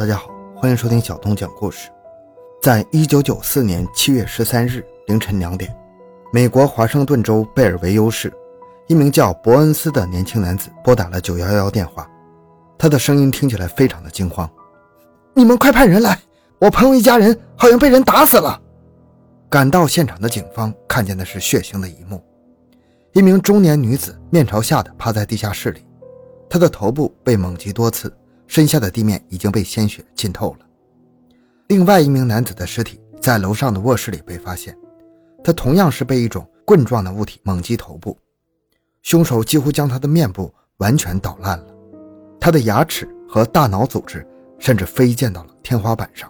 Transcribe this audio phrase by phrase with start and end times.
[0.00, 1.90] 大家好，欢迎收听小东讲故事。
[2.62, 5.70] 在一九九四年七月十三日凌晨两点，
[6.32, 8.32] 美国华盛顿州贝尔维尤市，
[8.88, 12.10] 一名叫伯恩斯的年轻男子拨打了九幺幺电话，
[12.78, 14.50] 他的声音听起来非常的惊慌
[15.36, 16.18] ：“你们快派人来，
[16.58, 18.58] 我朋友一家人好像被人打死了。”
[19.50, 22.24] 赶到现场的警方看见的是血腥的一幕：
[23.12, 25.84] 一名中年女子面朝下的趴在地下室里，
[26.48, 28.10] 她的头部被猛击多次。
[28.50, 30.66] 身下的地面已经被鲜血浸透了。
[31.68, 34.76] 另外一名男子的尸体在楼上的卧室里被发现，
[35.44, 38.18] 他同样是被一种棍状的物体猛击头部，
[39.02, 41.66] 凶手几乎将他的面部完全捣烂了，
[42.40, 44.26] 他的牙齿和大脑组织
[44.58, 46.28] 甚至飞溅到了天花板上。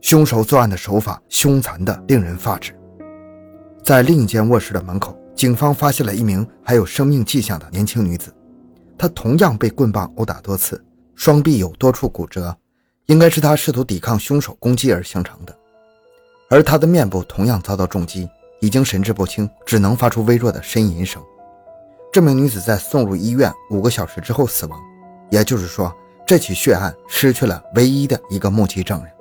[0.00, 2.76] 凶手作案的手法凶残的令人发指。
[3.80, 8.34] 在另一间卧室的门口，警方发现了一名还有生命迹象的年轻女子，
[8.98, 10.82] 她同样被棍棒殴打多次。
[11.16, 12.56] 双臂有多处骨折，
[13.06, 15.58] 应该是他试图抵抗凶手攻击而形成的。
[16.48, 18.28] 而他的面部同样遭到重击，
[18.60, 21.20] 已经神志不清，只能发出微弱的呻吟声。
[22.12, 24.78] 这名女子在送入医院五个小时之后死亡，
[25.30, 25.92] 也就是说，
[26.26, 29.12] 这起血案失去了唯一的一个目击证人。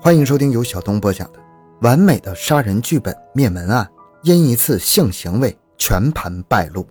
[0.00, 1.38] 欢迎收听由小东播讲的
[1.80, 3.84] 《完美的杀人剧本灭门案》，
[4.22, 6.86] 因一次性行为全盘败露。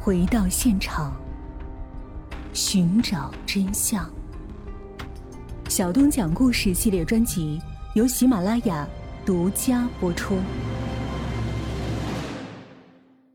[0.00, 1.14] 回到现场。
[2.54, 4.08] 寻找真相。
[5.68, 7.60] 小东讲故事系列专辑
[7.94, 8.88] 由喜马拉雅
[9.26, 10.38] 独家播出。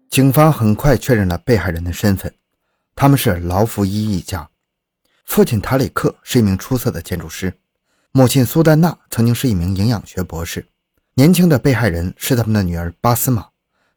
[0.09, 2.34] 警方很快确认了被害人的身份，
[2.95, 4.50] 他们是劳福伊一家。
[5.25, 7.53] 父亲塔里克是一名出色的建筑师，
[8.14, 10.66] 母亲苏丹娜曾经是一名营养学博士。
[11.16, 13.45] 年轻的被害人是他们的女儿巴斯玛，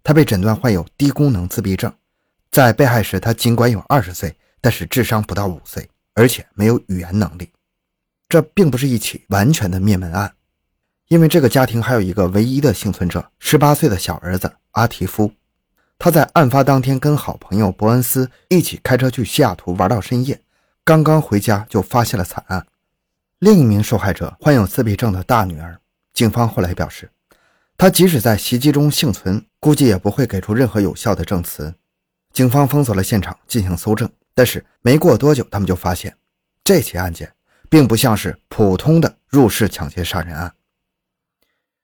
[0.02, 1.92] 她被诊断患有低功能自闭症。
[2.50, 4.36] 在被害时，她尽管有二十岁。
[4.62, 7.50] 但是智商不到五岁，而且没有语言能力，
[8.28, 10.32] 这并不是一起完全的灭门案，
[11.08, 15.32] 因为这个家庭还有一个唯一的幸存者，十八岁的小儿子阿提夫，
[15.98, 20.40] 他在案发当天跟好朋友伯恩斯一起开车去西雅图玩到深夜，
[20.84, 22.64] 刚刚回家就发现了惨案。
[23.40, 25.80] 另一名受害者患有自闭症的大女儿，
[26.14, 27.10] 警方后来表示，
[27.76, 31.74] 她即使在袭击中幸存，估计也不会给出任何有效的证词。
[32.32, 34.08] 警方封锁了现场进行搜证。
[34.34, 36.16] 但是没过多久，他们就发现，
[36.64, 37.32] 这起案件
[37.68, 40.52] 并不像是普通的入室抢劫杀人案。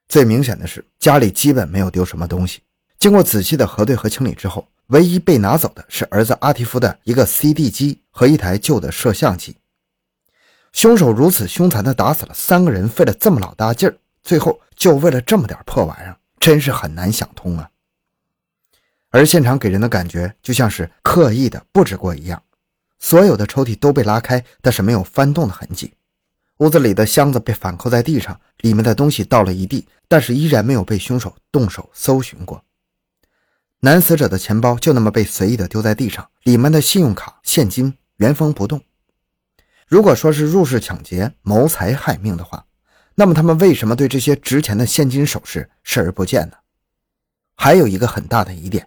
[0.08, 2.62] 最明显的是，家里基本没有丢什么东西。
[2.98, 9.56] 经过仔细的核对和清理之后，唯一被拿走的是儿子阿提夫的一个 CD 机和一台旧的摄像机。
[10.72, 17.70] 凶手如此凶残地打死了三个人，费了这么老大劲儿，最后就为了这么点破玩意儿，真是很难想通啊。
[19.10, 22.42] 而现场给人的感觉就像是刻意的布置过一样，
[22.98, 25.94] 所有的抽屉都被拉开，但是没有翻动的痕迹。
[26.58, 32.62] 屋子里的箱子被反扣在地上，里面的东西倒了一地，但是依然没有被凶手动手搜寻过。
[33.80, 38.82] 男死者的钱包就那么被随意的丢在地上，里面的信用卡、现金原封不动。
[39.86, 42.66] 如果说是入室抢劫、谋财害命的话，
[43.14, 46.56] 那么他们为什么对这些值钱的现金首饰视而不见呢？
[47.54, 48.86] 还有一个很大的疑点。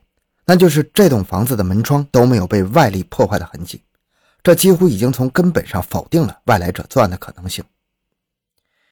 [0.52, 3.82] 那就是这栋房子的门窗都没有被外力破坏的痕迹，
[4.44, 7.64] 这几乎已经从根本上否定了外来者作案的可能性。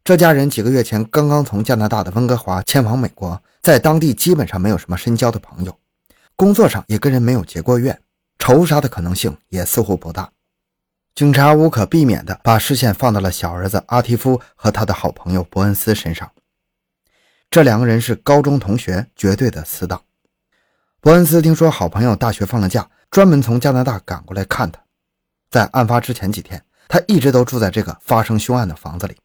[0.02, 5.78] 这家人几个月前刚刚从加拿大的温哥华迁往美国，在当地基本上没有什么深交的朋友，
[6.38, 8.00] 工作上也跟人没有结过怨，
[8.38, 10.31] 仇杀的可能性也似乎不大。
[11.14, 16.31] 警察无可避免地把视线放到了小儿子阿提夫和他的好朋友伯恩斯身上，
[17.52, 20.02] 这两个人是高中同学，绝对的死党。
[21.02, 24.82] 伯恩斯听说好朋友大学放了假，专门从加拿大赶过来看他。
[25.50, 29.16] 在案发之前几天，他一直都住在这个发生凶案的房子里。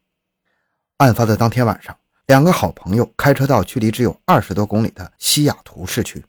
[0.97, 1.93] 案发的当天晚上，
[2.27, 6.23] 两个好朋友开车到距离只有二十多公里的西雅图市区。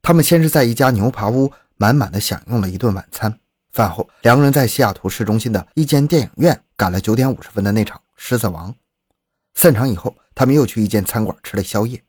[0.00, 3.38] 他们先是在一家牛扒屋满满的享用了一顿晚餐，
[3.72, 8.72] 饭后两个人在西雅图市中心的一间电影院赶了九点五十分的那场《狮子王》。
[9.52, 12.02] 散场以后，他们又去一间餐馆吃了宵夜。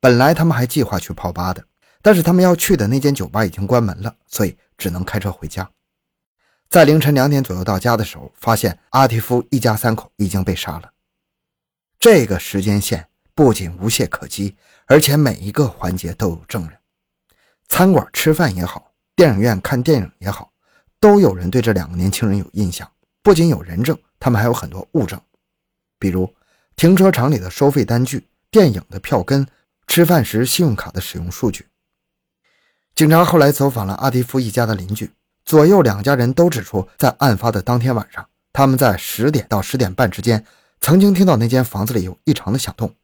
[0.00, 1.64] 本来他们还计划去泡吧的。
[2.04, 5.66] 但是他们要去的那间酒吧已经关门了，所以只能开车回家。
[6.68, 10.92] 在凌晨两点左右到家的时候，发现阿提夫一家三口已经被杀了。
[11.98, 14.54] 这个时间线不仅无懈可击，
[14.84, 16.78] 而且每一个环节都有证人。
[17.70, 20.52] 餐馆吃饭也好，电影院看电影也好，
[21.00, 22.86] 都有人对这两个年轻人有印象。
[23.22, 25.18] 不仅有人证，他们还有很多物证，
[25.98, 26.30] 比如
[26.76, 29.46] 停车场里的收费单据、电影的票根、
[29.86, 31.66] 吃饭时信用卡的使用数据。
[32.94, 35.10] 警察后来走访了阿迪夫一家的邻居，
[35.44, 40.46] 左右两家人都指出，在案发的当天晚上，他们在十点到十点半之间，
[40.80, 42.94] 曾经听到那间房子里有异常的响动，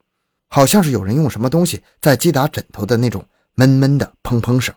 [0.47, 4.73] 好像是有人用什么东西在击打枕头的那种闷闷的砰砰声。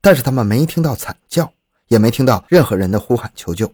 [0.00, 1.52] 但是他们没听到惨叫，
[1.88, 3.70] 也没听到任何人的呼喊求救。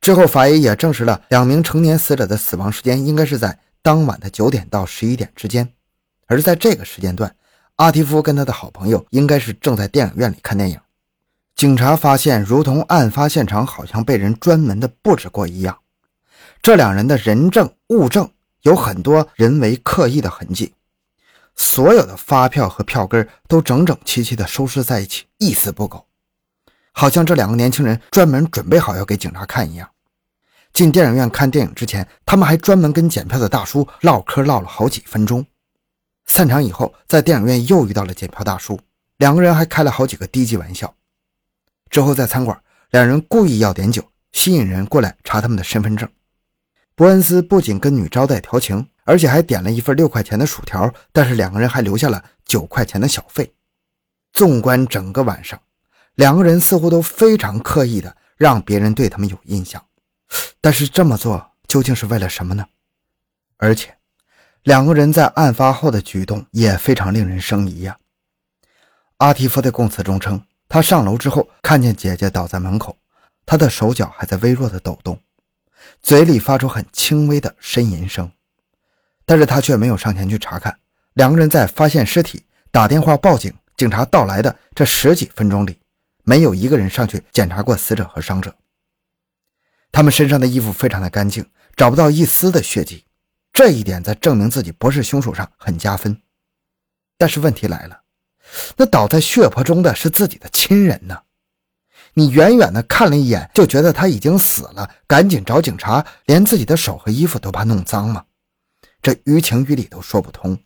[0.00, 5.70] 之后，法医也证实了两名成年死者的死亡时间应该是在当晚的九点到十一点之间，
[6.28, 7.36] 而在这个时间段，
[7.76, 10.78] 阿提夫跟他的好朋友应该是正在电影院里看电影。
[11.56, 15.78] 警察发现，如同案发现场好像被人专门的布置过一样，
[16.62, 18.30] 这两人的人证物证
[18.62, 20.72] 有很多人为刻意的痕迹。
[21.56, 26.06] 所有的发票和票根都整整齐齐的收拾在一起，一丝不苟，
[26.92, 29.88] 好像这两个年轻人专门准备好要给警察看一样。
[30.72, 35.44] 进电影院看电影之前，他们还专门跟检票的大叔唠嗑唠了好几分钟。
[36.26, 38.80] 散场以后，在电影院又遇到了检票大叔，
[39.18, 40.94] 两个人还开了好几个低级玩笑。
[41.90, 42.60] 之后在餐馆，
[42.90, 46.08] 两人故意要点酒，吸引人过来查他们的身份证。
[46.94, 48.88] 伯恩斯不仅跟女招待调情。
[49.06, 53.52] 而且还点了一份六块钱的薯条，但是两个人还留下了九块钱的小费。
[54.32, 55.60] 纵观整个晚上，
[56.14, 59.84] 两个人似乎都非常刻意的让别人对他们有印象，
[60.58, 62.66] 但是这么做究竟是为了什么呢？
[63.58, 63.94] 而且，
[64.64, 67.98] 两个人在案发后的举动也非常令人生疑呀。
[69.18, 72.96] 阿提夫的供词中称，他上楼之后看见姐姐倒在门口，
[73.44, 75.20] 他的手脚还在微弱的抖动，
[76.02, 78.32] 嘴里发出很轻微的呻吟声。
[79.26, 80.74] 但是他却没有上前去查看。
[81.12, 85.78] 两个人在发现尸体、打电话报警、警察到来的这十几分钟里，
[86.24, 88.54] 没有一个人上去检查过死者和伤者。
[89.92, 91.44] 他们身上的衣服非常的干净，
[91.76, 93.03] 找不到一丝的血迹，
[93.54, 96.20] 这一点在证明自己不是凶手上很加分。
[97.16, 98.02] 但是问题来了，
[98.76, 101.22] 那倒在血泊中的是自己的亲人呢？
[102.14, 108.24] 你远远的看了一眼就觉得他已经死了，赶紧找警察，连自己的手和衣服都怕弄脏吗？
[109.00, 110.58] 这于情于理都说不通，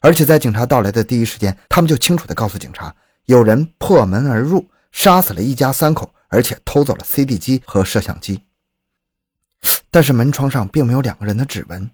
[0.00, 2.94] 而且在警察到来的第一时间，他们就清楚的告诉警察，
[3.26, 8.42] 有人破门而入，杀死了一家三口，而且偷走了 CD 机和摄像机。
[9.90, 11.90] 但是门窗上并没有两个人的指纹，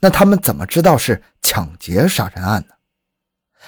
[0.00, 2.74] 那他们怎么知道是抢劫杀人案呢？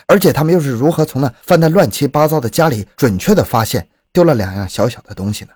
[0.06, 5.52] 而且他们又是如何从那翻得乱七八糟的家里准确地发现丢了两样小小的东西呢？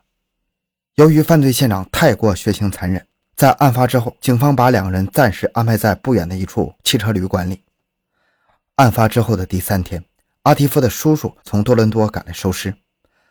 [0.96, 3.06] 由于犯罪现场太过血腥残忍。
[3.34, 7.64] 在案发之后，警方把两个人暂时安排在不远的一处汽车旅馆里。
[8.76, 10.04] 案发之后的第三天，
[10.42, 12.72] 阿提夫的叔叔从多伦多赶来收尸，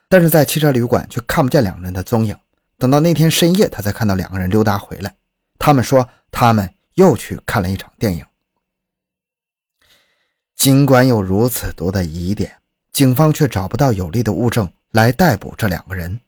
[0.08, 2.36] 但是在汽车旅馆却看不见两个人的踪影。
[2.82, 5.14] 等到那天深夜，他才看到两个人溜达回来。
[5.56, 8.26] 他们说他们又去看了一场电影。
[10.56, 12.56] 尽管有如此多的疑点，
[12.90, 16.20] 警方却找不到有力的物证来逮捕这两个人。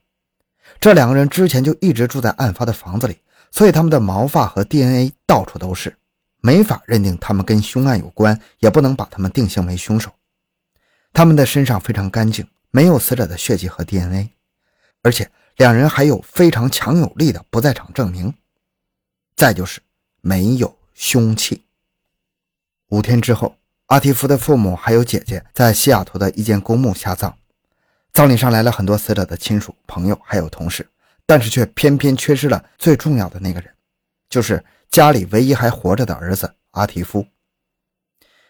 [0.79, 3.19] 这两个人之前就一直住在案发的房子里。
[3.51, 5.97] 所以他们的毛发和 DNA 到处都是，
[6.39, 10.09] 没法认定他们跟凶案有关，也不能把他们定性为凶手。
[11.11, 14.29] 他们的身上非常干净，没有死者的血迹和 DNA，
[15.01, 18.33] 而且两人还有非常强有力的不在场证明。
[19.35, 19.81] 再就是
[20.21, 21.65] 没有凶器。
[22.89, 23.57] 五天之后，
[23.87, 27.35] 阿提夫的父母还有姐姐在西雅图的一间公墓下葬，
[28.13, 30.87] 葬礼上来了很多死者的亲属、朋友还有同事。
[31.27, 33.73] 但是却偏偏缺失了最重要的那个人，
[34.29, 37.25] 就是家里唯一还活着的儿子阿提夫。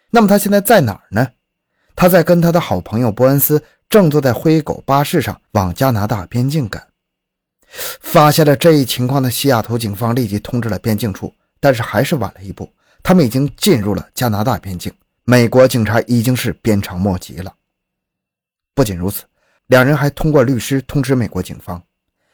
[0.10, 1.26] 那么他现在在哪儿呢？
[1.96, 6.86] 他在跟他的好朋友伯恩斯正坐在灰狗巴士上往加拿大边境赶。
[8.00, 12.72] 发现了这一情况的西雅图警方立即通知了边境处，但是还是晚了一步，
[13.04, 17.54] 他们已经进入了加拿大边境，美国警察已经是鞭长莫及了。
[18.74, 19.24] 不仅如此，
[19.68, 21.82] 两人还通过律师通知美国警方。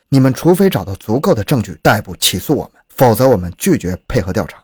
[0.10, 4.62] 你们除非找到足够的证据逮捕起诉我们，否则我们拒绝配合调查。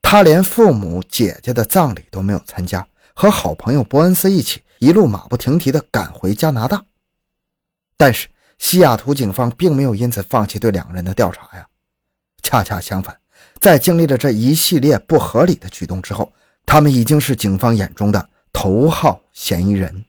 [0.00, 6.82] 他连父母、姐姐的葬礼都没有参加，和好朋友伯恩斯一起一路马不停蹄地赶回加拿大。
[7.96, 8.28] 但是
[8.60, 11.66] 西雅图警方并没有因此放弃对两个人的调查呀，
[12.42, 13.18] 恰恰相反，
[13.58, 16.30] 在经历了这一系列不合理的举动之后，
[16.66, 20.04] 他们已经是警方眼中的头号嫌疑人。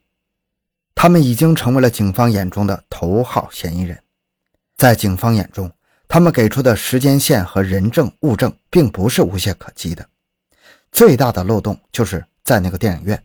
[0.94, 3.98] 他们已经成为了警方眼中的头号嫌疑人，
[4.76, 5.72] 在警方眼中，
[6.08, 10.06] 他们给出的时间线和人证物证并不是无懈可击的，
[10.92, 13.24] 最大的漏洞就是在那个电影院。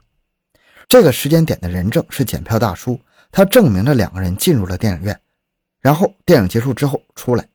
[0.89, 2.99] 这个时间点的人证是检票大叔，
[3.31, 5.21] 他证明了两个人进入了电影院，
[5.81, 7.47] 然后电影结束之后出来，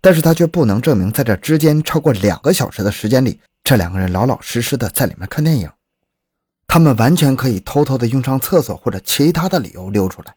[0.00, 5.70] 但是他却不能证明在这之间超过两个小时的时间里，这两个人老老实实的在里面看电影。
[6.66, 10.34] 他们完全可以偷偷的用上厕所或者其他的理由溜出来，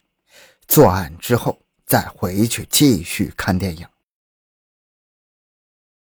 [0.68, 3.86] 作案之后再回去继续看电影。